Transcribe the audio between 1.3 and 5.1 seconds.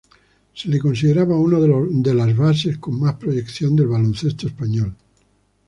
uno de los bases con más proyección del baloncesto español.